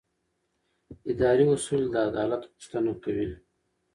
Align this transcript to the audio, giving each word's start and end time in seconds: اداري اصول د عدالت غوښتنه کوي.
اداري 1.11 1.45
اصول 1.55 1.83
د 1.89 1.95
عدالت 2.07 2.41
غوښتنه 2.51 2.91
کوي. 3.03 3.29